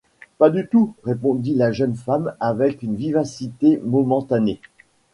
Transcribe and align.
Pas 0.39 0.49
du 0.49 0.65
tout, 0.65 0.95
répondit 1.03 1.53
la 1.53 1.71
jeune 1.71 1.93
femme 1.93 2.33
avec 2.39 2.81
une 2.81 2.95
vivacité 2.95 3.77
momentanée. 3.85 4.59